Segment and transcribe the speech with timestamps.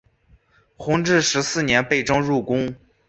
[0.77, 2.75] 弘治十四年被征入宫。